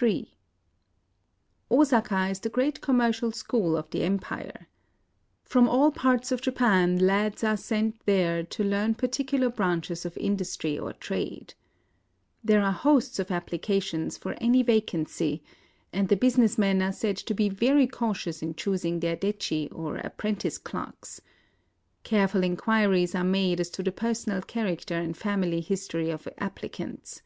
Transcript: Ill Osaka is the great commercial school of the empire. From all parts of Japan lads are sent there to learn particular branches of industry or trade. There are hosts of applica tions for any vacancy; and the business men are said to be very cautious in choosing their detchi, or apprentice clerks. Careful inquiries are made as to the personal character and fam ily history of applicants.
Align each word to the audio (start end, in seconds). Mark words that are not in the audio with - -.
Ill 0.00 0.26
Osaka 1.68 2.28
is 2.28 2.38
the 2.38 2.48
great 2.48 2.80
commercial 2.80 3.32
school 3.32 3.76
of 3.76 3.90
the 3.90 4.04
empire. 4.04 4.68
From 5.42 5.68
all 5.68 5.90
parts 5.90 6.30
of 6.30 6.40
Japan 6.40 6.96
lads 7.00 7.42
are 7.42 7.56
sent 7.56 7.98
there 8.06 8.44
to 8.44 8.62
learn 8.62 8.94
particular 8.94 9.48
branches 9.48 10.06
of 10.06 10.16
industry 10.16 10.78
or 10.78 10.92
trade. 10.92 11.54
There 12.44 12.62
are 12.62 12.70
hosts 12.70 13.18
of 13.18 13.30
applica 13.30 13.82
tions 13.82 14.16
for 14.16 14.36
any 14.40 14.62
vacancy; 14.62 15.42
and 15.92 16.08
the 16.08 16.14
business 16.14 16.56
men 16.56 16.80
are 16.80 16.92
said 16.92 17.16
to 17.16 17.34
be 17.34 17.48
very 17.48 17.88
cautious 17.88 18.42
in 18.42 18.54
choosing 18.54 19.00
their 19.00 19.16
detchi, 19.16 19.68
or 19.74 19.96
apprentice 19.96 20.56
clerks. 20.56 21.20
Careful 22.04 22.44
inquiries 22.44 23.16
are 23.16 23.24
made 23.24 23.58
as 23.58 23.70
to 23.70 23.82
the 23.82 23.90
personal 23.90 24.40
character 24.40 24.94
and 24.94 25.16
fam 25.16 25.42
ily 25.42 25.60
history 25.60 26.10
of 26.10 26.28
applicants. 26.38 27.22